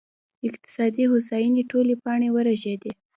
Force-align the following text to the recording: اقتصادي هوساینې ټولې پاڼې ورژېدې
اقتصادي 0.49 1.03
هوساینې 1.11 1.63
ټولې 1.71 1.95
پاڼې 2.03 2.29
ورژېدې 2.35 2.91